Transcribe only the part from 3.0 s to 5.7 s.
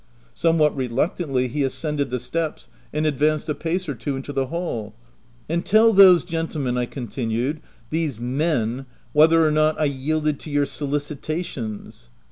advanced a pace or two into the hall. * And